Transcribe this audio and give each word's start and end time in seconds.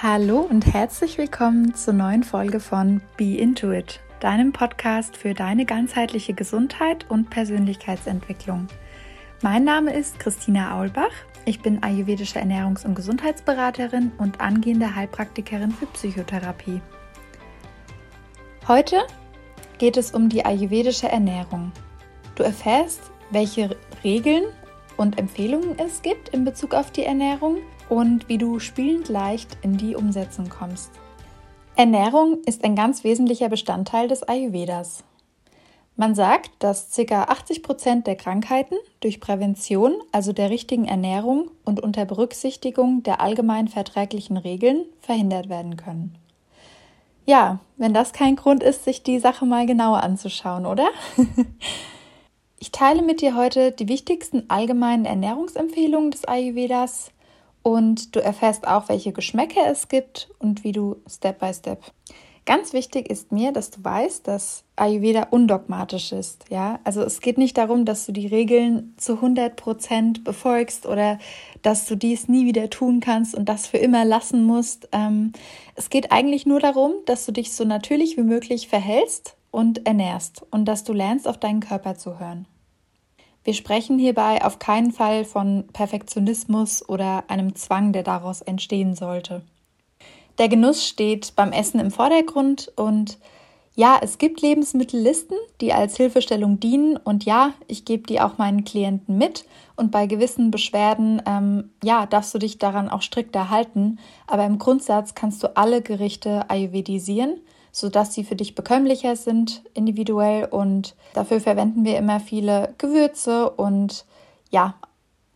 Hallo 0.00 0.46
und 0.48 0.72
herzlich 0.72 1.18
willkommen 1.18 1.74
zur 1.74 1.92
neuen 1.92 2.22
Folge 2.22 2.60
von 2.60 3.00
Be 3.16 3.36
Into 3.36 3.72
It, 3.72 3.98
deinem 4.20 4.52
Podcast 4.52 5.16
für 5.16 5.34
deine 5.34 5.64
ganzheitliche 5.64 6.34
Gesundheit 6.34 7.04
und 7.08 7.30
Persönlichkeitsentwicklung. 7.30 8.68
Mein 9.42 9.64
Name 9.64 9.92
ist 9.92 10.20
Christina 10.20 10.78
Aulbach. 10.78 11.10
Ich 11.46 11.62
bin 11.62 11.82
ayurvedische 11.82 12.38
Ernährungs- 12.38 12.86
und 12.86 12.94
Gesundheitsberaterin 12.94 14.12
und 14.18 14.40
angehende 14.40 14.94
Heilpraktikerin 14.94 15.72
für 15.72 15.86
Psychotherapie. 15.86 16.80
Heute 18.68 18.98
geht 19.78 19.96
es 19.96 20.12
um 20.12 20.28
die 20.28 20.44
ayurvedische 20.44 21.08
Ernährung. 21.08 21.72
Du 22.36 22.44
erfährst, 22.44 23.00
welche 23.30 23.76
Regeln 24.04 24.44
und 24.96 25.18
Empfehlungen 25.18 25.76
es 25.76 26.02
gibt 26.02 26.28
in 26.28 26.44
Bezug 26.44 26.72
auf 26.72 26.92
die 26.92 27.04
Ernährung 27.04 27.56
und 27.88 28.28
wie 28.28 28.38
du 28.38 28.58
spielend 28.58 29.08
leicht 29.08 29.56
in 29.62 29.76
die 29.76 29.96
Umsetzung 29.96 30.48
kommst. 30.48 30.90
Ernährung 31.76 32.38
ist 32.44 32.64
ein 32.64 32.74
ganz 32.74 33.04
wesentlicher 33.04 33.48
Bestandteil 33.48 34.08
des 34.08 34.22
Ayurvedas. 34.22 35.04
Man 35.94 36.14
sagt, 36.14 36.50
dass 36.60 36.94
ca. 36.94 37.24
80 37.24 37.62
Prozent 37.62 38.06
der 38.06 38.14
Krankheiten 38.14 38.76
durch 39.00 39.20
Prävention, 39.20 39.94
also 40.12 40.32
der 40.32 40.48
richtigen 40.48 40.84
Ernährung 40.84 41.50
und 41.64 41.80
unter 41.80 42.04
Berücksichtigung 42.04 43.02
der 43.02 43.20
allgemein 43.20 43.66
verträglichen 43.66 44.36
Regeln 44.36 44.84
verhindert 45.00 45.48
werden 45.48 45.76
können. 45.76 46.16
Ja, 47.26 47.58
wenn 47.76 47.94
das 47.94 48.12
kein 48.12 48.36
Grund 48.36 48.62
ist, 48.62 48.84
sich 48.84 49.02
die 49.02 49.18
Sache 49.18 49.44
mal 49.44 49.66
genauer 49.66 50.02
anzuschauen, 50.02 50.66
oder? 50.66 50.88
ich 52.58 52.70
teile 52.70 53.02
mit 53.02 53.20
dir 53.20 53.36
heute 53.36 53.72
die 53.72 53.88
wichtigsten 53.88 54.44
allgemeinen 54.48 55.04
Ernährungsempfehlungen 55.04 56.10
des 56.10 56.24
Ayurvedas, 56.24 57.10
und 57.68 58.16
du 58.16 58.20
erfährst 58.20 58.66
auch, 58.66 58.88
welche 58.88 59.12
Geschmäcker 59.12 59.66
es 59.70 59.88
gibt 59.88 60.30
und 60.38 60.64
wie 60.64 60.72
du 60.72 60.96
Step 61.06 61.38
by 61.38 61.52
Step. 61.52 61.82
Ganz 62.46 62.72
wichtig 62.72 63.10
ist 63.10 63.30
mir, 63.30 63.52
dass 63.52 63.70
du 63.70 63.84
weißt, 63.84 64.26
dass 64.26 64.64
Ayurveda 64.74 65.26
undogmatisch 65.30 66.12
ist. 66.12 66.46
Ja, 66.48 66.80
also 66.82 67.02
es 67.02 67.20
geht 67.20 67.36
nicht 67.36 67.58
darum, 67.58 67.84
dass 67.84 68.06
du 68.06 68.12
die 68.12 68.26
Regeln 68.26 68.94
zu 68.96 69.16
100 69.16 69.54
Prozent 69.54 70.24
befolgst 70.24 70.86
oder 70.86 71.18
dass 71.60 71.84
du 71.84 71.94
dies 71.94 72.26
nie 72.26 72.46
wieder 72.46 72.70
tun 72.70 73.00
kannst 73.00 73.34
und 73.34 73.50
das 73.50 73.66
für 73.66 73.76
immer 73.76 74.06
lassen 74.06 74.44
musst. 74.44 74.88
Ähm, 74.92 75.34
es 75.74 75.90
geht 75.90 76.10
eigentlich 76.10 76.46
nur 76.46 76.60
darum, 76.60 76.94
dass 77.04 77.26
du 77.26 77.32
dich 77.32 77.52
so 77.52 77.64
natürlich 77.64 78.16
wie 78.16 78.22
möglich 78.22 78.68
verhältst 78.68 79.36
und 79.50 79.86
ernährst 79.86 80.42
und 80.50 80.64
dass 80.64 80.84
du 80.84 80.94
lernst, 80.94 81.28
auf 81.28 81.36
deinen 81.36 81.60
Körper 81.60 81.96
zu 81.96 82.18
hören. 82.18 82.46
Wir 83.48 83.54
sprechen 83.54 83.98
hierbei 83.98 84.44
auf 84.44 84.58
keinen 84.58 84.92
Fall 84.92 85.24
von 85.24 85.64
Perfektionismus 85.72 86.86
oder 86.86 87.24
einem 87.28 87.56
Zwang, 87.56 87.94
der 87.94 88.02
daraus 88.02 88.42
entstehen 88.42 88.94
sollte. 88.94 89.40
Der 90.36 90.50
Genuss 90.50 90.86
steht 90.86 91.34
beim 91.34 91.52
Essen 91.52 91.80
im 91.80 91.90
Vordergrund 91.90 92.70
und 92.76 93.16
ja, 93.74 93.98
es 94.02 94.18
gibt 94.18 94.42
Lebensmittellisten, 94.42 95.38
die 95.62 95.72
als 95.72 95.96
Hilfestellung 95.96 96.60
dienen 96.60 96.98
und 96.98 97.24
ja, 97.24 97.54
ich 97.68 97.86
gebe 97.86 98.02
die 98.02 98.20
auch 98.20 98.36
meinen 98.36 98.64
Klienten 98.64 99.16
mit 99.16 99.46
und 99.76 99.90
bei 99.90 100.04
gewissen 100.04 100.50
Beschwerden, 100.50 101.22
ähm, 101.24 101.70
ja, 101.82 102.04
darfst 102.04 102.34
du 102.34 102.38
dich 102.38 102.58
daran 102.58 102.90
auch 102.90 103.00
strikter 103.00 103.48
halten, 103.48 103.98
aber 104.26 104.44
im 104.44 104.58
Grundsatz 104.58 105.14
kannst 105.14 105.42
du 105.42 105.56
alle 105.56 105.80
Gerichte 105.80 106.50
ayurvedisieren 106.50 107.40
sodass 107.72 108.14
sie 108.14 108.24
für 108.24 108.36
dich 108.36 108.54
bekömmlicher 108.54 109.16
sind 109.16 109.62
individuell 109.74 110.46
und 110.46 110.94
dafür 111.14 111.40
verwenden 111.40 111.84
wir 111.84 111.98
immer 111.98 112.20
viele 112.20 112.74
Gewürze 112.78 113.50
und 113.50 114.04
ja, 114.50 114.74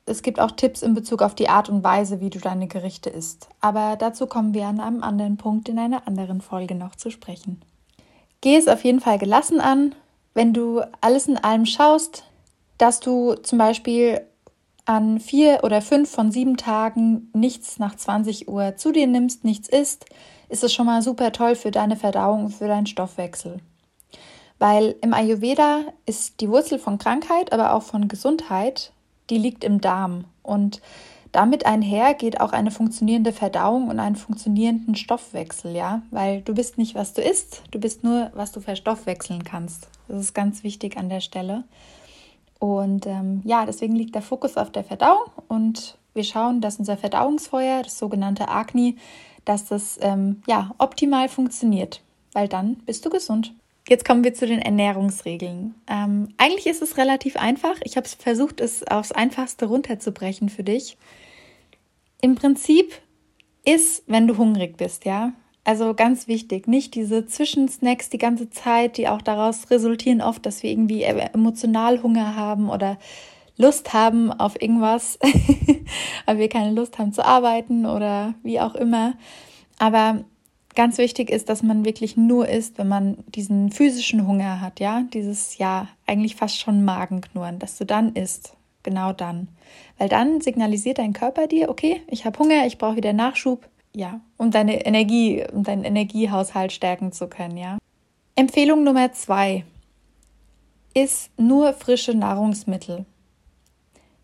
es 0.05 0.23
gibt 0.23 0.41
auch 0.41 0.51
Tipps 0.51 0.83
in 0.83 0.95
Bezug 0.95 1.23
auf 1.23 1.35
die 1.35 1.49
Art 1.49 1.69
und 1.69 1.85
Weise, 1.85 2.21
wie 2.21 2.31
du 2.31 2.39
deine 2.41 2.67
Gerichte 2.67 3.09
isst. 3.09 3.49
Aber 3.61 3.97
dazu 3.97 4.27
kommen 4.27 4.53
wir 4.53 4.67
an 4.67 4.81
einem 4.81 5.03
anderen 5.03 5.37
Punkt 5.37 5.69
in 5.69 5.79
einer 5.79 6.09
anderen 6.09 6.41
Folge 6.41 6.75
noch 6.75 6.97
zu 6.97 7.11
sprechen. 7.11 7.61
Geh 8.41 8.57
es 8.57 8.67
auf 8.67 8.83
jeden 8.85 9.01
Fall 9.01 9.19
gelassen 9.19 9.61
an, 9.61 9.95
wenn 10.35 10.53
du 10.53 10.81
alles 11.01 11.29
in 11.29 11.39
allem 11.39 11.67
schaust, 11.67 12.25
dass 12.79 12.99
du 12.99 13.35
zum 13.35 13.59
Beispiel 13.59 14.23
an 14.85 15.21
vier 15.21 15.61
oder 15.63 15.81
fünf 15.81 16.11
von 16.11 16.33
sieben 16.33 16.57
Tagen 16.57 17.31
nichts 17.33 17.79
nach 17.79 17.95
20 17.95 18.49
Uhr 18.49 18.77
zu 18.77 18.91
dir 18.91 19.07
nimmst, 19.07 19.45
nichts 19.45 19.69
isst, 19.69 20.07
ist 20.53 20.63
es 20.63 20.75
schon 20.75 20.87
mal 20.87 21.01
super 21.01 21.33
toll 21.33 21.57
für 21.57 21.71
deine 21.71 21.97
Verdauung 21.97 22.45
und 22.45 22.51
für 22.51 22.69
deinen 22.69 22.87
Stoffwechsel. 22.87 23.61
Weil 24.59 24.95
im 25.01 25.15
Ayurveda 25.15 25.81
ist 26.05 26.41
die 26.41 26.49
Wurzel 26.49 26.79
von 26.79 26.99
Krankheit, 26.99 27.53
aber 27.53 27.73
auch 27.73 27.83
von 27.83 28.07
Gesundheit, 28.07 28.93
die 29.31 29.39
liegt 29.39 29.65
im 29.65 29.81
Darm. 29.81 30.27
Und 30.43 30.83
damit 31.33 31.65
einher 31.65 32.13
geht 32.13 32.41
auch 32.41 32.53
eine 32.53 32.71
funktionierende 32.71 33.33
Verdauung 33.33 33.89
und 33.89 33.99
einen 33.99 34.17
funktionierenden 34.17 34.95
Stoffwechsel, 34.95 35.75
ja, 35.75 36.03
weil 36.11 36.43
du 36.43 36.55
bist 36.55 36.77
nicht, 36.77 36.95
was 36.95 37.15
du 37.15 37.23
isst, 37.23 37.63
du 37.71 37.81
bist 37.81 38.05
nur, 38.05 38.31
was 38.35 38.53
du 38.53 38.61
verstoffwechseln 38.61 39.43
kannst. 39.45 39.89
Das 40.07 40.21
ist 40.21 40.35
ganz 40.35 40.63
wichtig 40.63 40.99
an 40.99 41.09
der 41.09 41.21
Stelle. 41.21 41.65
Und 42.59 43.07
ähm, 43.07 43.41
ja, 43.45 43.65
deswegen 43.65 43.97
liegt 43.97 44.15
der 44.15 44.23
Fokus 44.23 44.59
auf 44.59 44.71
der 44.71 44.85
Verdauung 44.85 45.25
und 45.49 45.97
wir 46.15 46.25
schauen, 46.25 46.61
dass 46.61 46.79
unser 46.79 46.99
Verdauungsfeuer, 46.99 47.83
das 47.83 47.99
sogenannte 47.99 48.49
Agni, 48.49 48.97
dass 49.45 49.67
das 49.67 49.99
ähm, 50.03 50.43
ja, 50.47 50.75
optimal 50.79 51.29
funktioniert, 51.29 52.03
weil 52.33 52.49
dann 52.49 52.77
bist 52.87 53.05
du 53.05 53.11
gesund. 53.11 53.55
Jetzt 53.89 54.05
kommen 54.05 54.23
wir 54.23 54.33
zu 54.33 54.47
den 54.47 54.61
Ernährungsregeln. 54.61 55.75
Ähm, 55.89 56.29
eigentlich 56.39 56.67
ist 56.67 56.83
es 56.83 56.97
relativ 56.97 57.37
einfach. 57.37 57.75
Ich 57.83 57.97
habe 57.97 58.09
versucht, 58.09 58.61
es 58.61 58.87
aufs 58.87 59.11
Einfachste 59.11 59.67
runterzubrechen 59.67 60.49
für 60.49 60.63
dich. 60.63 60.97
Im 62.21 62.37
Prinzip 62.37 62.93
ist, 63.65 64.05
wenn 64.07 64.29
du 64.29 64.39
hungrig 64.39 64.77
bist, 64.77 65.05
ja. 65.05 65.33
Also 65.65 65.95
ganz 65.95 66.27
wichtig, 66.27 66.67
nicht 66.67 66.95
diese 66.97 67.27
Zwischensnacks 67.27 68.11
die 68.11 68.19
ganze 68.19 68.51
Zeit, 68.51 68.97
die 68.97 69.09
auch 69.09 69.23
daraus 69.23 69.71
resultieren 69.71 70.21
oft, 70.21 70.45
dass 70.45 70.63
wir 70.63 70.71
irgendwie 70.71 71.05
emotional 71.05 72.03
Hunger 72.03 72.35
haben 72.35 72.69
oder 72.69 72.99
Lust 73.63 73.93
haben 73.93 74.33
auf 74.33 74.61
irgendwas, 74.61 75.19
weil 76.27 76.39
wir 76.39 76.49
keine 76.49 76.73
Lust 76.73 76.99
haben 76.99 77.13
zu 77.13 77.25
arbeiten 77.25 77.87
oder 77.87 78.35
wie 78.43 78.61
auch 78.61 78.75
immer. 78.75 79.15
Aber 79.79 80.25
ganz 80.75 80.99
wichtig 80.99 81.31
ist, 81.31 81.49
dass 81.49 81.63
man 81.63 81.85
wirklich 81.85 82.17
nur 82.17 82.49
isst, 82.49 82.79
wenn 82.79 82.89
man 82.89 83.19
diesen 83.29 83.71
physischen 83.71 84.27
Hunger 84.27 84.61
hat, 84.61 84.81
ja, 84.81 85.03
dieses 85.13 85.59
ja 85.59 85.89
eigentlich 86.07 86.37
fast 86.37 86.59
schon 86.59 86.85
Magenknurren, 86.85 87.59
dass 87.59 87.79
du 87.79 87.85
dann 87.85 88.15
isst, 88.15 88.57
genau 88.83 89.13
dann, 89.13 89.49
weil 89.99 90.09
dann 90.09 90.41
signalisiert 90.41 90.99
dein 90.99 91.13
Körper 91.13 91.47
dir, 91.47 91.69
okay, 91.69 92.03
ich 92.09 92.25
habe 92.25 92.39
Hunger, 92.39 92.67
ich 92.67 92.79
brauche 92.79 92.97
wieder 92.97 93.13
Nachschub, 93.13 93.69
ja, 93.95 94.21
um 94.37 94.51
deine 94.51 94.85
Energie, 94.87 95.45
um 95.53 95.63
deinen 95.63 95.85
Energiehaushalt 95.85 96.73
stärken 96.73 97.13
zu 97.13 97.29
können, 97.29 97.57
ja. 97.57 97.79
Empfehlung 98.35 98.83
Nummer 98.83 99.13
zwei 99.13 99.65
ist 100.95 101.31
nur 101.39 101.73
frische 101.75 102.15
Nahrungsmittel. 102.15 103.05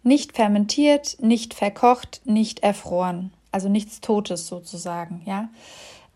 Nicht 0.03 0.37
fermentiert, 0.37 1.17
nicht 1.21 1.55
verkocht, 1.55 2.21
nicht 2.25 2.61
erfroren. 2.61 3.33
Also 3.51 3.69
nichts 3.69 4.01
Totes 4.01 4.47
sozusagen, 4.47 5.23
ja. 5.25 5.49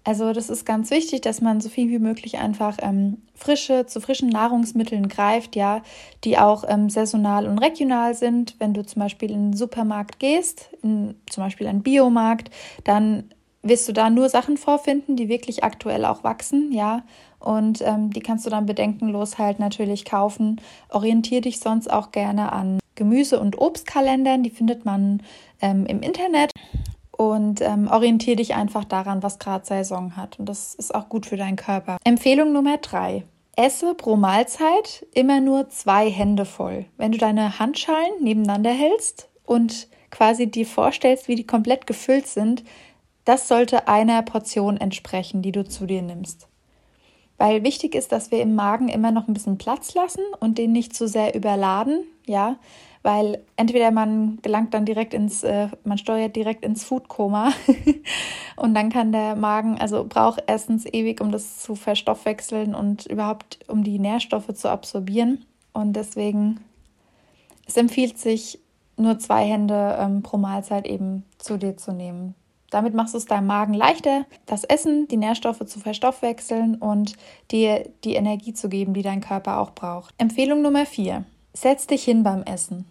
Also 0.05 0.33
das 0.33 0.51
ist 0.51 0.67
ganz 0.67 0.91
wichtig, 0.91 1.21
dass 1.21 1.41
man 1.41 1.61
so 1.61 1.69
viel 1.69 1.89
wie 1.89 2.01
möglich 2.01 2.39
einfach 2.39 2.79
ähm, 2.83 3.19
frische, 3.35 3.87
zu 3.87 4.01
frischen 4.01 4.31
Nahrungsmitteln 4.31 5.09
greift, 5.09 5.55
ja, 5.55 5.83
die 6.25 6.39
auch 6.39 6.65
ähm, 6.67 6.91
saisonal 6.91 7.47
und 7.47 7.59
regional 7.59 8.15
sind. 8.15 8.57
Wenn 8.59 8.75
du 8.75 8.85
zum 8.85 9.01
Beispiel 9.01 9.31
in 9.31 9.51
den 9.51 9.57
Supermarkt 9.57 10.19
gehst, 10.19 10.71
in 10.83 11.15
zum 11.31 11.45
Beispiel 11.45 11.69
einen 11.69 11.83
Biomarkt, 11.83 12.51
dann 12.83 13.31
wirst 13.63 13.89
du 13.89 13.93
da 13.93 14.11
nur 14.11 14.29
Sachen 14.29 14.57
vorfinden, 14.57 15.15
die 15.15 15.29
wirklich 15.29 15.63
aktuell 15.63 16.05
auch 16.05 16.25
wachsen, 16.25 16.73
ja. 16.73 17.05
Und 17.43 17.83
ähm, 17.83 18.11
die 18.11 18.21
kannst 18.21 18.47
du 18.47 18.51
dann 18.51 18.67
bedenkenlos 18.67 19.39
halt 19.39 19.59
natürlich 19.59 20.05
kaufen. 20.05 20.61
Orientier 20.89 21.41
dich 21.41 21.59
sonst 21.59 21.93
auch 21.93 22.13
gerne 22.13 22.53
an 22.53 22.79
Gemüse- 22.95 23.41
und 23.41 23.59
Obstkalendern, 23.59 24.43
die 24.43 24.51
findet 24.51 24.85
man 24.85 25.23
ähm, 25.61 25.87
im 25.87 26.03
Internet. 26.03 26.53
Und 27.11 27.61
ähm, 27.61 27.89
orientiere 27.89 28.37
dich 28.37 28.55
einfach 28.55 28.85
daran, 28.85 29.23
was 29.23 29.39
gerade 29.39 29.67
Saison 29.67 30.17
hat. 30.17 30.39
Und 30.39 30.49
das 30.49 30.75
ist 30.75 30.95
auch 30.95 31.09
gut 31.09 31.27
für 31.27 31.37
deinen 31.37 31.57
Körper. 31.57 31.99
Empfehlung 32.05 32.53
Nummer 32.53 32.79
drei. 32.79 33.25
Esse 33.55 33.95
pro 33.95 34.17
Mahlzeit 34.17 35.07
immer 35.13 35.41
nur 35.41 35.69
zwei 35.69 36.11
Hände 36.11 36.45
voll. 36.45 36.87
Wenn 36.97 37.13
du 37.13 37.19
deine 37.19 37.59
Handschalen 37.59 38.23
nebeneinander 38.23 38.71
hältst 38.71 39.29
und 39.45 39.89
quasi 40.11 40.51
dir 40.51 40.67
vorstellst, 40.67 41.29
wie 41.29 41.35
die 41.35 41.47
komplett 41.47 41.87
gefüllt 41.87 42.27
sind, 42.27 42.65
das 43.25 43.49
sollte 43.49 43.89
einer 43.89 44.23
Portion 44.23 44.77
entsprechen, 44.77 45.43
die 45.43 45.53
du 45.53 45.65
zu 45.65 45.87
dir 45.87 46.03
nimmst. 46.03 46.49
Weil 47.43 47.65
wichtig 47.65 47.97
ist, 47.97 48.13
dass 48.13 48.31
wir 48.31 48.41
im 48.41 48.55
Magen 48.55 48.89
immer 48.89 49.11
noch 49.11 49.27
ein 49.27 49.35
bisschen 49.35 49.59
Platz 49.59 49.95
lassen 49.95 50.23
und 50.39 50.59
den 50.59 50.71
nicht 50.71 50.95
zu 50.95 51.09
sehr 51.09 51.35
überladen, 51.35 52.05
ja, 52.25 52.55
weil 53.03 53.43
entweder 53.57 53.91
man 53.91 54.39
gelangt 54.43 54.75
dann 54.75 54.85
direkt 54.85 55.13
ins, 55.13 55.43
äh, 55.43 55.67
man 55.83 55.99
steuert 55.99 56.37
direkt 56.37 56.65
ins 56.65 56.85
Foodkoma 56.85 57.53
und 58.57 58.75
dann 58.75 58.91
kann 58.91 59.11
der 59.11 59.35
Magen, 59.35 59.77
also 59.81 60.05
braucht 60.09 60.45
erstens 60.47 60.87
ewig, 60.87 61.21
um 61.21 61.33
das 61.33 61.59
zu 61.59 61.75
verstoffwechseln 61.75 62.77
und 62.77 63.07
überhaupt 63.07 63.59
um 63.67 63.83
die 63.83 63.99
Nährstoffe 63.99 64.55
zu 64.55 64.71
absorbieren. 64.71 65.45
Und 65.73 65.95
deswegen, 65.95 66.61
es 67.67 67.77
empfiehlt 67.77 68.21
sich, 68.21 68.61
nur 68.97 69.19
zwei 69.19 69.45
Hände 69.47 69.97
ähm, 69.99 70.23
pro 70.23 70.37
Mahlzeit 70.37 70.87
eben 70.87 71.25
zu 71.39 71.59
dir 71.59 71.77
zu 71.77 71.93
nehmen. 71.93 72.37
Damit 72.73 72.95
machst 72.95 73.13
du 73.13 73.19
es 73.19 73.27
deinem 73.27 73.49
Magen 73.49 73.75
leichter, 73.75 74.25
das 74.47 74.65
Essen, 74.65 75.07
die 75.07 75.19
Nährstoffe 75.19 75.67
zu 75.67 75.79
verstoffwechseln 75.79 76.77
und 76.77 77.17
dir 77.51 77.87
die 78.03 78.15
Energie 78.15 78.55
zu 78.55 78.71
geben, 78.71 78.95
die 78.95 79.03
dein 79.03 79.21
Körper 79.21 79.59
auch 79.59 79.73
braucht. 79.73 80.15
Empfehlung 80.17 80.63
Nummer 80.63 80.87
4. 80.87 81.27
Setz 81.53 81.87
dich 81.87 82.03
hin 82.03 82.23
beim 82.23 82.43
Essen. 82.45 82.87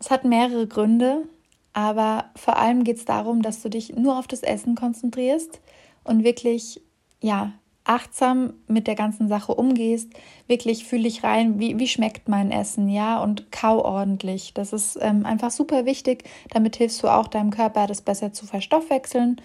Es 0.00 0.10
hat 0.10 0.24
mehrere 0.24 0.66
Gründe, 0.66 1.28
aber 1.72 2.24
vor 2.34 2.56
allem 2.58 2.82
geht 2.82 2.96
es 2.96 3.04
darum, 3.04 3.40
dass 3.40 3.62
du 3.62 3.70
dich 3.70 3.94
nur 3.94 4.18
auf 4.18 4.26
das 4.26 4.42
Essen 4.42 4.74
konzentrierst 4.74 5.60
und 6.02 6.24
wirklich, 6.24 6.82
ja, 7.20 7.52
achtsam 7.84 8.54
mit 8.66 8.86
der 8.86 8.94
ganzen 8.94 9.28
Sache 9.28 9.54
umgehst, 9.54 10.10
wirklich 10.46 10.84
fühl 10.84 11.02
dich 11.02 11.22
rein, 11.22 11.58
wie, 11.60 11.78
wie 11.78 11.86
schmeckt 11.86 12.28
mein 12.28 12.50
Essen, 12.50 12.88
ja, 12.88 13.22
und 13.22 13.52
kau 13.52 13.84
ordentlich. 13.84 14.54
Das 14.54 14.72
ist 14.72 14.98
ähm, 15.00 15.26
einfach 15.26 15.50
super 15.50 15.84
wichtig. 15.84 16.24
Damit 16.50 16.76
hilfst 16.76 17.02
du 17.02 17.08
auch 17.08 17.28
deinem 17.28 17.50
Körper, 17.50 17.86
das 17.86 18.00
besser 18.00 18.32
zu 18.32 18.46
verstoffwechseln. 18.46 19.40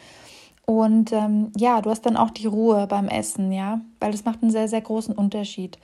Und 0.65 1.11
ähm, 1.11 1.51
ja, 1.57 1.81
du 1.81 1.89
hast 1.89 2.05
dann 2.05 2.15
auch 2.15 2.29
die 2.29 2.45
Ruhe 2.45 2.87
beim 2.87 3.07
Essen, 3.07 3.51
ja, 3.51 3.81
weil 3.99 4.11
das 4.11 4.23
macht 4.23 4.41
einen 4.41 4.51
sehr, 4.51 4.67
sehr 4.67 4.81
großen 4.81 5.15
Unterschied. 5.15 5.79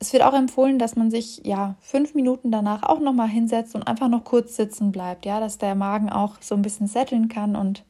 Es 0.00 0.12
wird 0.12 0.22
auch 0.22 0.34
empfohlen, 0.34 0.78
dass 0.78 0.94
man 0.94 1.10
sich 1.10 1.40
ja 1.44 1.74
fünf 1.80 2.14
Minuten 2.14 2.52
danach 2.52 2.84
auch 2.84 3.00
nochmal 3.00 3.28
hinsetzt 3.28 3.74
und 3.74 3.88
einfach 3.88 4.08
noch 4.08 4.22
kurz 4.22 4.54
sitzen 4.54 4.92
bleibt, 4.92 5.26
ja, 5.26 5.40
dass 5.40 5.58
der 5.58 5.74
Magen 5.74 6.10
auch 6.10 6.36
so 6.40 6.54
ein 6.54 6.62
bisschen 6.62 6.86
setteln 6.86 7.28
kann 7.28 7.56
und 7.56 7.84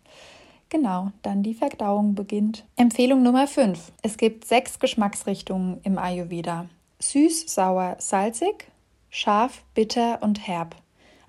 Genau, 0.71 1.13
dann 1.23 1.43
die 1.43 1.55
Verdauung 1.55 2.15
beginnt. 2.15 2.65
Empfehlung 2.77 3.23
Nummer 3.23 3.47
5. 3.47 3.93
Es 4.03 4.19
gibt 4.19 4.45
sechs 4.45 4.79
Geschmacksrichtungen 4.79 5.81
im 5.83 5.97
Ayurveda. 5.97 6.67
Süß, 7.01 7.55
sauer, 7.55 7.97
salzig, 8.01 8.67
scharf, 9.09 9.63
bitter 9.73 10.19
und 10.23 10.47
herb. 10.47 10.77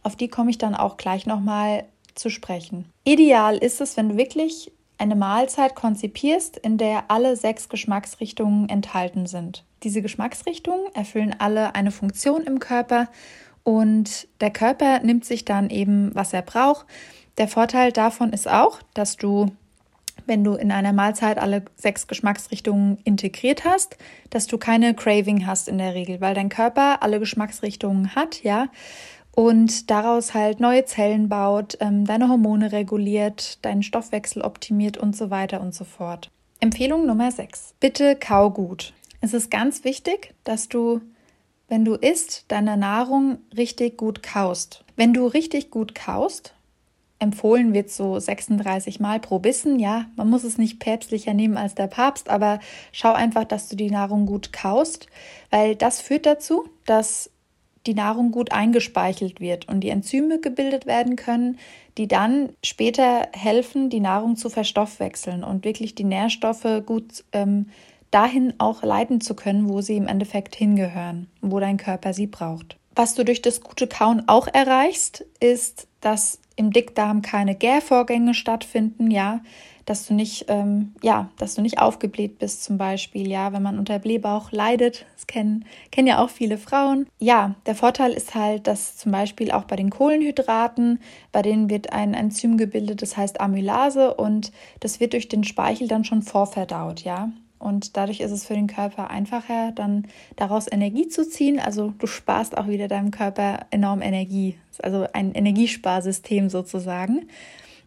Auf 0.03 0.17
die 0.17 0.27
komme 0.27 0.49
ich 0.49 0.57
dann 0.57 0.75
auch 0.75 0.97
gleich 0.97 1.25
nochmal 1.25 1.85
zu 2.15 2.29
sprechen. 2.29 2.85
Ideal 3.05 3.57
ist 3.57 3.79
es, 3.79 3.95
wenn 3.95 4.09
du 4.09 4.17
wirklich 4.17 4.71
eine 4.97 5.15
Mahlzeit 5.15 5.75
konzipierst, 5.75 6.57
in 6.57 6.77
der 6.77 7.09
alle 7.09 7.37
sechs 7.37 7.69
Geschmacksrichtungen 7.69 8.67
enthalten 8.67 9.25
sind. 9.25 9.63
Diese 9.83 10.01
Geschmacksrichtungen 10.01 10.93
erfüllen 10.93 11.33
alle 11.39 11.75
eine 11.75 11.91
Funktion 11.91 12.43
im 12.43 12.59
Körper 12.59 13.07
und 13.63 14.27
der 14.41 14.51
Körper 14.51 14.99
nimmt 14.99 15.23
sich 15.23 15.45
dann 15.45 15.69
eben, 15.69 16.13
was 16.13 16.33
er 16.33 16.41
braucht. 16.41 16.85
Der 17.39 17.47
Vorteil 17.47 17.93
davon 17.93 18.33
ist 18.33 18.49
auch, 18.49 18.79
dass 18.93 19.15
du, 19.15 19.47
wenn 20.25 20.43
du 20.43 20.55
in 20.55 20.73
einer 20.73 20.91
Mahlzeit 20.91 21.37
alle 21.37 21.63
sechs 21.77 22.05
Geschmacksrichtungen 22.05 22.97
integriert 23.05 23.63
hast, 23.63 23.97
dass 24.29 24.47
du 24.47 24.57
keine 24.57 24.93
Craving 24.93 25.47
hast 25.47 25.69
in 25.69 25.77
der 25.77 25.95
Regel, 25.95 26.19
weil 26.19 26.35
dein 26.35 26.49
Körper 26.49 27.01
alle 27.01 27.17
Geschmacksrichtungen 27.19 28.13
hat, 28.13 28.43
ja, 28.43 28.67
und 29.31 29.89
daraus 29.89 30.33
halt 30.33 30.59
neue 30.59 30.83
Zellen 30.83 31.29
baut, 31.29 31.77
ähm, 31.79 32.05
deine 32.05 32.27
Hormone 32.27 32.73
reguliert, 32.73 33.63
deinen 33.63 33.83
Stoffwechsel 33.83 34.41
optimiert 34.41 34.97
und 34.97 35.15
so 35.15 35.29
weiter 35.29 35.61
und 35.61 35.73
so 35.73 35.85
fort. 35.85 36.29
Empfehlung 36.59 37.05
Nummer 37.05 37.31
6. 37.31 37.73
Bitte 37.79 38.17
kau 38.17 38.51
gut. 38.51 38.91
Es 39.21 39.33
ist 39.33 39.49
ganz 39.49 39.85
wichtig, 39.85 40.33
dass 40.43 40.67
du, 40.67 40.99
wenn 41.69 41.85
du 41.85 41.93
isst, 41.93 42.45
deine 42.49 42.75
Nahrung 42.75 43.37
richtig 43.55 43.95
gut 43.95 44.23
kaust. 44.23 44.83
Wenn 44.97 45.13
du 45.13 45.25
richtig 45.25 45.71
gut 45.71 45.95
kaust, 45.95 46.53
empfohlen 47.19 47.73
wird 47.73 47.89
so 47.89 48.17
36 48.17 48.99
Mal 48.99 49.19
pro 49.19 49.39
Bissen. 49.39 49.79
Ja, 49.79 50.05
man 50.15 50.29
muss 50.29 50.43
es 50.43 50.57
nicht 50.57 50.79
päpstlicher 50.79 51.33
nehmen 51.33 51.57
als 51.57 51.75
der 51.75 51.87
Papst, 51.87 52.29
aber 52.29 52.59
schau 52.91 53.13
einfach, 53.13 53.43
dass 53.43 53.69
du 53.69 53.75
die 53.75 53.91
Nahrung 53.91 54.25
gut 54.25 54.53
kaust, 54.53 55.07
weil 55.49 55.75
das 55.75 56.01
führt 56.01 56.25
dazu, 56.25 56.69
dass 56.85 57.29
die 57.85 57.93
Nahrung 57.93 58.31
gut 58.31 58.51
eingespeichelt 58.51 59.39
wird 59.39 59.67
und 59.67 59.81
die 59.81 59.89
Enzyme 59.89 60.39
gebildet 60.39 60.85
werden 60.85 61.15
können, 61.15 61.57
die 61.97 62.07
dann 62.07 62.49
später 62.63 63.27
helfen, 63.33 63.89
die 63.89 63.99
Nahrung 63.99 64.35
zu 64.35 64.49
verstoffwechseln 64.49 65.43
und 65.43 65.65
wirklich 65.65 65.95
die 65.95 66.03
Nährstoffe 66.03 66.83
gut 66.85 67.23
ähm, 67.31 67.67
dahin 68.11 68.53
auch 68.57 68.83
leiten 68.83 69.21
zu 69.21 69.35
können, 69.35 69.69
wo 69.69 69.81
sie 69.81 69.97
im 69.97 70.07
Endeffekt 70.07 70.55
hingehören, 70.55 71.27
wo 71.41 71.59
dein 71.59 71.77
Körper 71.77 72.13
sie 72.13 72.27
braucht. 72.27 72.77
Was 72.95 73.15
du 73.15 73.23
durch 73.23 73.41
das 73.41 73.61
gute 73.61 73.87
Kauen 73.87 74.27
auch 74.27 74.47
erreichst, 74.47 75.25
ist, 75.39 75.87
dass 76.01 76.39
im 76.59 76.71
Dickdarm 76.71 77.21
keine 77.21 77.55
Gärvorgänge 77.55 78.33
stattfinden, 78.33 79.09
ja, 79.09 79.39
dass 79.85 80.05
du 80.05 80.13
nicht, 80.13 80.45
ähm, 80.49 80.93
ja, 81.01 81.29
dass 81.37 81.55
du 81.55 81.61
nicht 81.61 81.79
aufgebläht 81.79 82.37
bist 82.37 82.65
zum 82.65 82.77
Beispiel, 82.77 83.27
ja, 83.29 83.53
wenn 83.53 83.63
man 83.63 83.79
unter 83.79 83.97
Blähbauch 83.97 84.51
leidet, 84.51 85.05
das 85.15 85.25
kennen, 85.25 85.63
kennen 85.89 86.07
ja 86.07 86.21
auch 86.21 86.29
viele 86.29 86.57
Frauen. 86.57 87.07
Ja, 87.17 87.55
der 87.65 87.75
Vorteil 87.75 88.11
ist 88.11 88.35
halt, 88.35 88.67
dass 88.67 88.97
zum 88.97 89.13
Beispiel 89.13 89.51
auch 89.51 89.63
bei 89.63 89.77
den 89.77 89.89
Kohlenhydraten, 89.89 90.99
bei 91.31 91.41
denen 91.41 91.69
wird 91.69 91.93
ein 91.93 92.13
Enzym 92.13 92.57
gebildet, 92.57 93.01
das 93.01 93.15
heißt 93.15 93.39
Amylase 93.39 94.13
und 94.13 94.51
das 94.81 94.99
wird 94.99 95.13
durch 95.13 95.29
den 95.29 95.45
Speichel 95.45 95.87
dann 95.87 96.03
schon 96.03 96.21
vorverdaut, 96.21 97.05
ja. 97.05 97.31
Und 97.59 97.97
dadurch 97.97 98.21
ist 98.21 98.31
es 98.31 98.45
für 98.45 98.53
den 98.53 98.67
Körper 98.67 99.09
einfacher, 99.09 99.71
dann 99.73 100.07
daraus 100.37 100.71
Energie 100.71 101.09
zu 101.09 101.27
ziehen. 101.27 101.59
Also 101.59 101.93
du 101.99 102.07
sparst 102.07 102.57
auch 102.57 102.67
wieder 102.67 102.87
deinem 102.87 103.11
Körper 103.11 103.65
enorm 103.69 104.01
Energie. 104.01 104.57
Also 104.81 105.05
ein 105.11 105.33
Energiesparsystem 105.33 106.49
sozusagen, 106.49 107.27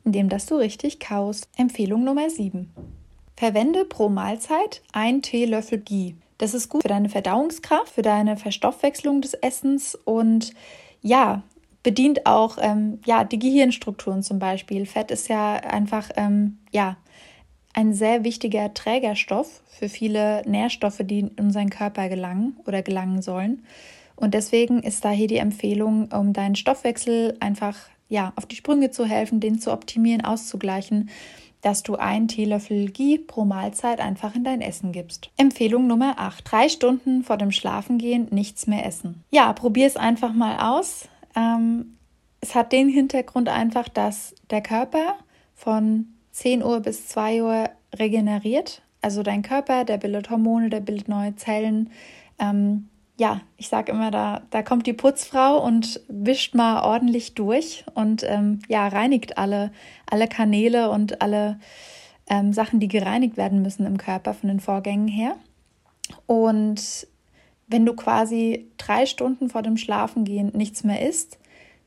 indem 0.04 0.28
das 0.28 0.46
du 0.46 0.56
richtig 0.56 1.00
kaust. 1.00 1.48
Empfehlung 1.56 2.04
Nummer 2.04 2.28
7. 2.28 2.70
Verwende 3.34 3.86
pro 3.86 4.08
Mahlzeit 4.10 4.82
ein 4.92 5.22
Teelöffel 5.22 5.78
Ghee. 5.78 6.14
Das 6.36 6.54
ist 6.54 6.68
gut 6.68 6.82
für 6.82 6.88
deine 6.88 7.08
Verdauungskraft, 7.08 7.94
für 7.94 8.02
deine 8.02 8.36
Verstoffwechslung 8.36 9.20
des 9.20 9.34
Essens 9.34 9.94
und 9.94 10.52
ja, 11.00 11.42
bedient 11.82 12.26
auch 12.26 12.58
ähm, 12.60 13.00
ja, 13.04 13.24
die 13.24 13.38
Gehirnstrukturen 13.38 14.22
zum 14.22 14.38
Beispiel. 14.38 14.86
Fett 14.86 15.10
ist 15.10 15.28
ja 15.28 15.54
einfach 15.54 16.10
ähm, 16.16 16.58
ja, 16.70 16.96
ein 17.72 17.94
sehr 17.94 18.24
wichtiger 18.24 18.74
Trägerstoff 18.74 19.62
für 19.66 19.88
viele 19.88 20.42
Nährstoffe, 20.46 21.00
die 21.00 21.20
in 21.20 21.28
unseren 21.38 21.70
Körper 21.70 22.08
gelangen 22.08 22.56
oder 22.66 22.82
gelangen 22.82 23.22
sollen. 23.22 23.64
Und 24.16 24.34
deswegen 24.34 24.82
ist 24.82 25.04
da 25.04 25.10
hier 25.10 25.26
die 25.26 25.38
Empfehlung, 25.38 26.12
um 26.12 26.32
deinen 26.32 26.54
Stoffwechsel 26.54 27.36
einfach 27.40 27.76
ja, 28.08 28.32
auf 28.36 28.46
die 28.46 28.56
Sprünge 28.56 28.90
zu 28.90 29.06
helfen, 29.06 29.40
den 29.40 29.58
zu 29.58 29.72
optimieren, 29.72 30.22
auszugleichen, 30.22 31.08
dass 31.62 31.82
du 31.82 31.94
einen 31.94 32.28
Teelöffel 32.28 32.90
Ghee 32.90 33.18
pro 33.18 33.44
Mahlzeit 33.44 34.00
einfach 34.00 34.34
in 34.34 34.44
dein 34.44 34.60
Essen 34.60 34.92
gibst. 34.92 35.30
Empfehlung 35.36 35.86
Nummer 35.86 36.16
8. 36.18 36.44
Drei 36.50 36.68
Stunden 36.68 37.22
vor 37.22 37.38
dem 37.38 37.52
Schlafengehen 37.52 38.26
nichts 38.30 38.66
mehr 38.66 38.84
essen. 38.84 39.24
Ja, 39.30 39.52
probier 39.52 39.86
es 39.86 39.96
einfach 39.96 40.34
mal 40.34 40.58
aus. 40.58 41.08
Ähm, 41.34 41.96
es 42.40 42.54
hat 42.54 42.72
den 42.72 42.88
Hintergrund 42.88 43.48
einfach, 43.48 43.88
dass 43.88 44.34
der 44.50 44.60
Körper 44.60 45.16
von 45.54 46.11
10 46.32 46.62
Uhr 46.62 46.80
bis 46.80 47.08
2 47.08 47.42
Uhr 47.42 47.70
regeneriert. 47.94 48.82
Also 49.00 49.22
dein 49.22 49.42
Körper, 49.42 49.84
der 49.84 49.98
bildet 49.98 50.30
Hormone, 50.30 50.70
der 50.70 50.80
bildet 50.80 51.08
neue 51.08 51.36
Zellen. 51.36 51.90
Ähm, 52.38 52.88
ja, 53.18 53.40
ich 53.56 53.68
sage 53.68 53.92
immer, 53.92 54.10
da, 54.10 54.42
da 54.50 54.62
kommt 54.62 54.86
die 54.86 54.92
Putzfrau 54.92 55.62
und 55.64 56.00
wischt 56.08 56.54
mal 56.54 56.82
ordentlich 56.82 57.34
durch 57.34 57.84
und 57.94 58.24
ähm, 58.24 58.60
ja, 58.68 58.88
reinigt 58.88 59.38
alle, 59.38 59.70
alle 60.10 60.28
Kanäle 60.28 60.90
und 60.90 61.20
alle 61.20 61.60
ähm, 62.28 62.52
Sachen, 62.52 62.80
die 62.80 62.88
gereinigt 62.88 63.36
werden 63.36 63.62
müssen 63.62 63.86
im 63.86 63.98
Körper 63.98 64.34
von 64.34 64.48
den 64.48 64.60
Vorgängen 64.60 65.08
her. 65.08 65.36
Und 66.26 67.06
wenn 67.66 67.86
du 67.86 67.94
quasi 67.94 68.70
drei 68.76 69.06
Stunden 69.06 69.50
vor 69.50 69.62
dem 69.62 69.76
Schlafengehen 69.76 70.50
nichts 70.54 70.84
mehr 70.84 71.06
isst, 71.06 71.38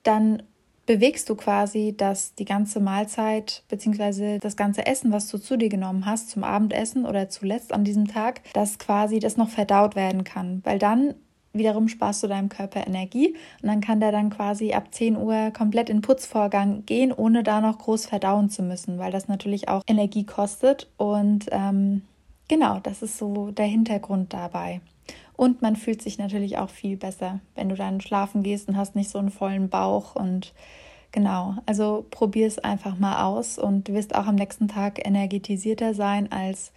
dann 0.04 0.44
bewegst 0.86 1.30
du 1.30 1.36
quasi, 1.36 1.94
dass 1.98 2.36
die 2.36 2.46
ganze 2.46 2.80
Mahlzeit 2.80 3.64
bzw. 3.70 4.40
das 4.40 4.56
ganze 4.56 4.86
Essen, 4.86 5.12
was 5.12 5.28
du 5.30 5.38
zu 5.38 5.58
dir 5.58 5.70
genommen 5.70 6.06
hast 6.06 6.30
zum 6.30 6.44
Abendessen 6.44 7.06
oder 7.06 7.30
zuletzt 7.30 7.74
an 7.74 7.84
diesem 7.84 8.08
Tag, 8.08 8.42
dass 8.54 8.80
quasi 8.80 9.20
das 9.20 9.38
noch 9.38 9.50
verdaut 9.50 9.96
werden 9.96 10.24
kann, 10.24 10.62
weil 10.64 10.80
dann 10.80 11.16
wiederum 11.54 11.88
sparst 11.88 12.22
du 12.22 12.28
deinem 12.28 12.50
Körper 12.50 12.86
Energie 12.86 13.36
und 13.62 13.70
dann 13.70 13.82
kann 13.82 14.00
der 14.00 14.12
dann 14.12 14.30
quasi 14.30 14.74
ab 14.74 14.94
10 14.94 15.18
Uhr 15.18 15.52
komplett 15.52 15.90
in 15.90 16.02
Putzvorgang 16.02 16.86
gehen, 16.86 17.12
ohne 17.12 17.44
da 17.44 17.62
noch 17.62 17.80
groß 17.80 18.08
verdauen 18.08 18.50
zu 18.50 18.62
müssen, 18.62 19.00
weil 19.00 19.12
das 19.12 19.28
natürlich 19.28 19.70
auch 19.70 19.82
Energie 19.88 20.26
kostet 20.26 20.90
und 20.98 21.46
ähm, 21.52 22.02
genau, 22.48 22.80
das 22.84 23.02
ist 23.02 23.18
so 23.18 23.52
der 23.52 23.66
Hintergrund 23.66 24.34
dabei. 24.34 24.82
Und 25.38 25.62
man 25.62 25.76
fühlt 25.76 26.02
sich 26.02 26.18
natürlich 26.18 26.58
auch 26.58 26.70
viel 26.70 26.98
besser, 26.98 27.40
wenn 27.56 27.70
du 27.70 27.76
dann 27.76 28.02
schlafen 28.02 28.44
gehst 28.44 28.68
und 28.68 28.78
hast 28.78 28.96
nicht 28.96 29.10
so 29.10 29.20
einen 29.20 29.32
vollen 29.32 29.70
Bauch. 29.70 30.16
Und 30.16 30.54
genau, 31.12 31.56
also 31.66 32.06
probier 32.10 32.48
es 32.48 32.60
einfach 32.60 32.98
mal 32.98 33.24
aus 33.24 33.58
und 33.58 33.88
du 33.88 33.94
wirst 33.94 34.16
auch 34.16 34.28
am 34.28 34.36
nächsten 34.36 34.68
Tag 34.68 35.06
energetisierter 35.06 35.94
sein, 35.94 36.32
als 36.32 36.72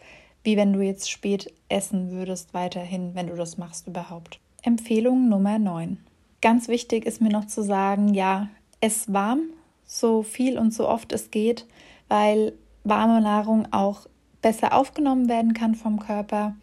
wie 0.45 0.57
wenn 0.57 0.73
du 0.73 0.81
jetzt 0.81 1.11
spät 1.11 1.53
essen 1.69 2.11
würdest, 2.11 2.55
weiterhin, 2.55 3.15
wenn 3.15 3.27
du 3.27 3.37
das 3.37 3.59
machst 3.59 3.87
überhaupt. 3.87 4.41
Empfehlung 4.63 5.29
Nummer 5.29 5.59
9. 5.59 5.99
Ganz 6.41 6.69
wichtig 6.69 7.05
ist 7.05 7.21
mir 7.21 7.31
noch 7.31 7.47
zu 7.47 7.63
sagen, 7.63 8.15
ja, 8.15 8.49
es 8.81 9.13
warm, 9.13 9.43
so 9.85 10.23
viel 10.23 10.59
und 10.59 10.73
so 10.73 10.89
oft 10.89 11.13
es 11.13 11.31
geht, 11.31 11.67
weil 12.09 12.53
warme 12.85 13.21
Nahrung 13.21 13.73
auch 13.73 14.07
besser 14.41 14.73
aufgenommen 14.73 15.29
werden 15.29 15.53
kann 15.53 15.75
vom 15.75 15.99
Körper 15.99 16.55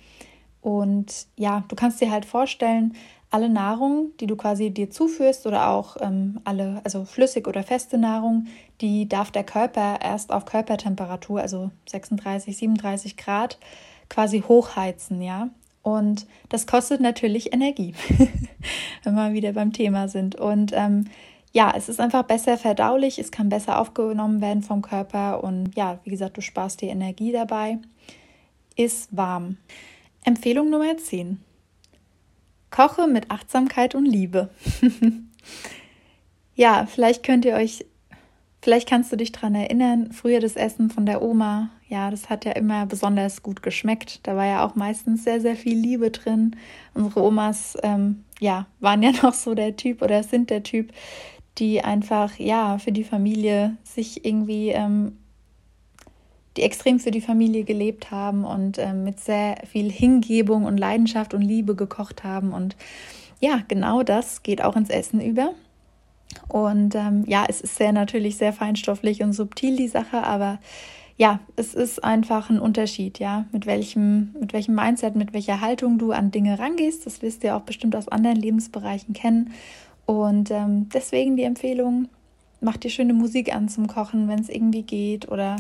und 0.65 1.27
ja, 1.37 1.63
du 1.67 1.75
kannst 1.75 2.01
dir 2.01 2.09
halt 2.09 2.25
vorstellen, 2.25 2.95
alle 3.29 3.49
Nahrung, 3.49 4.13
die 4.19 4.25
du 4.25 4.35
quasi 4.35 4.71
dir 4.71 4.89
zuführst 4.89 5.45
oder 5.45 5.69
auch 5.69 5.95
ähm, 5.99 6.41
alle, 6.43 6.81
also 6.83 7.05
flüssig 7.05 7.47
oder 7.47 7.61
feste 7.61 7.99
Nahrung, 7.99 8.47
die 8.81 9.07
darf 9.07 9.29
der 9.29 9.43
Körper 9.43 9.99
erst 10.01 10.31
auf 10.31 10.45
Körpertemperatur, 10.45 11.39
also 11.39 11.69
36, 11.87 12.57
37 12.57 13.15
Grad, 13.15 13.59
quasi 14.09 14.41
hochheizen, 14.41 15.21
ja. 15.21 15.49
Und 15.83 16.25
das 16.49 16.65
kostet 16.65 16.99
natürlich 16.99 17.53
Energie, 17.53 17.93
wenn 19.03 19.13
wir 19.13 19.33
wieder 19.33 19.53
beim 19.53 19.71
Thema 19.71 20.07
sind. 20.07 20.35
Und 20.35 20.71
ähm, 20.73 21.05
ja, 21.53 21.71
es 21.77 21.89
ist 21.89 21.99
einfach 21.99 22.23
besser 22.23 22.57
verdaulich, 22.57 23.19
es 23.19 23.29
kann 23.29 23.49
besser 23.49 23.79
aufgenommen 23.79 24.41
werden 24.41 24.63
vom 24.63 24.81
Körper 24.81 25.43
und 25.43 25.75
ja, 25.75 25.99
wie 26.05 26.09
gesagt, 26.09 26.37
du 26.37 26.41
sparst 26.41 26.81
dir 26.81 26.89
Energie 26.89 27.31
dabei. 27.31 27.77
Ist 28.75 29.15
warm. 29.15 29.57
Empfehlung 30.25 30.71
Nummer 30.71 30.97
10. 30.97 31.39
Koche 32.71 33.05
mit 33.05 33.29
Achtsamkeit 33.29 33.93
und 33.93 34.05
Liebe. 34.05 34.49
ja, 36.55 36.87
vielleicht 36.87 37.21
könnt 37.21 37.45
ihr 37.45 37.53
euch, 37.53 37.85
vielleicht 38.59 38.89
kannst 38.89 39.11
du 39.11 39.17
dich 39.17 39.31
daran 39.31 39.53
erinnern, 39.53 40.11
früher 40.11 40.39
das 40.39 40.55
Essen 40.55 40.89
von 40.89 41.05
der 41.05 41.21
Oma, 41.21 41.69
ja, 41.87 42.09
das 42.09 42.27
hat 42.27 42.43
ja 42.43 42.53
immer 42.53 42.87
besonders 42.87 43.43
gut 43.43 43.61
geschmeckt. 43.61 44.21
Da 44.23 44.35
war 44.35 44.47
ja 44.47 44.65
auch 44.65 44.73
meistens 44.73 45.23
sehr, 45.23 45.39
sehr 45.41 45.55
viel 45.55 45.77
Liebe 45.77 46.09
drin. 46.09 46.55
Unsere 46.95 47.21
Omas, 47.21 47.77
ähm, 47.83 48.23
ja, 48.39 48.65
waren 48.79 49.03
ja 49.03 49.11
noch 49.21 49.35
so 49.35 49.53
der 49.53 49.75
Typ 49.75 50.01
oder 50.01 50.23
sind 50.23 50.49
der 50.49 50.63
Typ, 50.63 50.91
die 51.59 51.83
einfach, 51.83 52.39
ja, 52.39 52.79
für 52.79 52.91
die 52.91 53.03
Familie 53.03 53.77
sich 53.83 54.25
irgendwie 54.25 54.69
ähm, 54.69 55.19
die 56.57 56.63
extrem 56.63 56.99
für 56.99 57.11
die 57.11 57.21
Familie 57.21 57.63
gelebt 57.63 58.11
haben 58.11 58.45
und 58.45 58.77
ähm, 58.77 59.03
mit 59.03 59.19
sehr 59.19 59.57
viel 59.69 59.91
Hingebung 59.91 60.65
und 60.65 60.77
Leidenschaft 60.77 61.33
und 61.33 61.41
Liebe 61.41 61.75
gekocht 61.75 62.23
haben. 62.23 62.53
Und 62.53 62.75
ja, 63.39 63.61
genau 63.67 64.03
das 64.03 64.43
geht 64.43 64.63
auch 64.63 64.75
ins 64.75 64.89
Essen 64.89 65.19
über. 65.19 65.51
Und 66.47 66.95
ähm, 66.95 67.23
ja, 67.27 67.45
es 67.47 67.61
ist 67.61 67.75
sehr 67.75 67.91
natürlich 67.91 68.37
sehr 68.37 68.53
feinstofflich 68.53 69.21
und 69.21 69.33
subtil 69.33 69.75
die 69.75 69.87
Sache, 69.87 70.23
aber 70.23 70.59
ja, 71.17 71.39
es 71.55 71.73
ist 71.73 72.03
einfach 72.03 72.49
ein 72.49 72.59
Unterschied, 72.59 73.19
ja, 73.19 73.45
mit 73.53 73.65
welchem, 73.65 74.35
mit 74.39 74.51
welchem 74.51 74.75
Mindset, 74.75 75.15
mit 75.15 75.33
welcher 75.33 75.61
Haltung 75.61 75.97
du 75.97 76.11
an 76.11 76.31
Dinge 76.31 76.59
rangehst. 76.59 77.05
Das 77.05 77.21
wirst 77.21 77.43
ihr 77.43 77.55
auch 77.55 77.61
bestimmt 77.61 77.95
aus 77.95 78.09
anderen 78.09 78.35
Lebensbereichen 78.35 79.13
kennen. 79.13 79.51
Und 80.05 80.51
ähm, 80.51 80.89
deswegen 80.93 81.37
die 81.37 81.43
Empfehlung, 81.43 82.09
mach 82.59 82.75
dir 82.75 82.89
schöne 82.89 83.13
Musik 83.13 83.55
an 83.55 83.69
zum 83.69 83.87
Kochen, 83.87 84.27
wenn 84.27 84.39
es 84.39 84.49
irgendwie 84.49 84.81
geht, 84.81 85.31
oder 85.31 85.55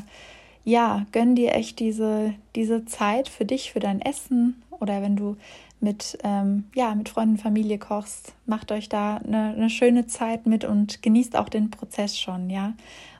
ja, 0.65 1.05
gönn 1.11 1.35
dir 1.35 1.53
echt 1.53 1.79
diese, 1.79 2.33
diese 2.55 2.85
Zeit 2.85 3.29
für 3.29 3.45
dich, 3.45 3.71
für 3.71 3.79
dein 3.79 4.01
Essen 4.01 4.61
oder 4.71 5.01
wenn 5.01 5.15
du 5.15 5.37
mit, 5.79 6.17
ähm, 6.23 6.65
ja, 6.73 6.93
mit 6.95 7.07
Freunden, 7.07 7.37
Familie 7.37 7.77
kochst, 7.77 8.33
macht 8.45 8.71
euch 8.71 8.89
da 8.89 9.17
eine, 9.17 9.53
eine 9.55 9.69
schöne 9.69 10.07
Zeit 10.07 10.47
mit 10.47 10.65
und 10.65 11.03
genießt 11.03 11.37
auch 11.37 11.49
den 11.49 11.69
Prozess 11.69 12.19
schon, 12.19 12.49
ja. 12.49 12.73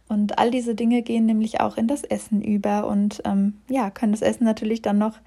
Und 0.07 0.37
all 0.37 0.51
diese 0.51 0.75
Dinge 0.75 1.01
gehen 1.01 1.25
nämlich 1.25 1.61
auch 1.61 1.77
in 1.77 1.87
das 1.87 2.03
Essen 2.03 2.41
über 2.41 2.87
und 2.87 3.21
ähm, 3.25 3.61
ja, 3.69 3.89
können 3.89 4.11
das 4.11 4.21
Essen 4.21 4.43
natürlich 4.43 4.81
dann 4.81 4.97
noch 4.97 5.17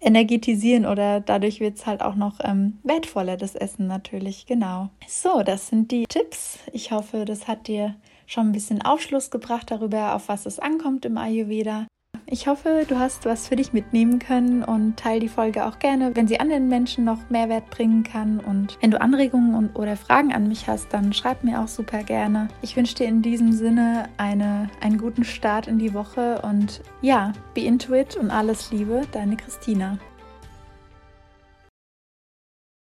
energetisieren 0.00 0.86
oder 0.86 1.20
dadurch 1.20 1.60
wird 1.60 1.76
es 1.76 1.86
halt 1.86 2.02
auch 2.02 2.14
noch 2.14 2.40
ähm, 2.42 2.78
wertvoller, 2.82 3.36
das 3.36 3.54
Essen 3.54 3.86
natürlich, 3.86 4.46
genau. 4.46 4.88
So, 5.06 5.42
das 5.42 5.68
sind 5.68 5.90
die 5.90 6.04
Tipps. 6.04 6.58
Ich 6.72 6.90
hoffe, 6.90 7.24
das 7.24 7.48
hat 7.48 7.68
dir 7.68 7.94
schon 8.30 8.48
ein 8.48 8.52
bisschen 8.52 8.82
Aufschluss 8.82 9.30
gebracht 9.30 9.70
darüber, 9.70 10.14
auf 10.14 10.28
was 10.28 10.46
es 10.46 10.58
ankommt 10.58 11.04
im 11.04 11.18
Ayurveda. 11.18 11.86
Ich 12.32 12.46
hoffe, 12.46 12.84
du 12.86 12.96
hast 12.96 13.24
was 13.24 13.48
für 13.48 13.56
dich 13.56 13.72
mitnehmen 13.72 14.20
können 14.20 14.62
und 14.62 14.96
teile 14.96 15.18
die 15.18 15.28
Folge 15.28 15.66
auch 15.66 15.80
gerne, 15.80 16.14
wenn 16.14 16.28
sie 16.28 16.38
anderen 16.38 16.68
Menschen 16.68 17.04
noch 17.04 17.28
Mehrwert 17.28 17.70
bringen 17.70 18.04
kann. 18.04 18.38
Und 18.38 18.78
wenn 18.80 18.92
du 18.92 19.00
Anregungen 19.00 19.56
und, 19.56 19.76
oder 19.76 19.96
Fragen 19.96 20.32
an 20.32 20.46
mich 20.46 20.68
hast, 20.68 20.92
dann 20.92 21.12
schreib 21.12 21.42
mir 21.42 21.60
auch 21.60 21.66
super 21.66 22.04
gerne. 22.04 22.46
Ich 22.62 22.76
wünsche 22.76 22.94
dir 22.94 23.08
in 23.08 23.22
diesem 23.22 23.50
Sinne 23.50 24.08
eine, 24.16 24.70
einen 24.80 24.98
guten 24.98 25.24
Start 25.24 25.66
in 25.66 25.80
die 25.80 25.92
Woche 25.92 26.40
und 26.42 26.82
ja, 27.02 27.32
be 27.54 27.62
into 27.62 27.94
it 27.94 28.16
und 28.16 28.30
alles 28.30 28.70
Liebe, 28.70 29.02
deine 29.10 29.36
Christina. 29.36 29.98